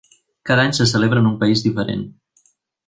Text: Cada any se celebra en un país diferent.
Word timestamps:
Cada 0.49 0.63
any 0.69 0.73
se 0.77 0.87
celebra 0.93 1.21
en 1.25 1.31
un 1.33 1.37
país 1.45 1.65
diferent. 1.69 2.05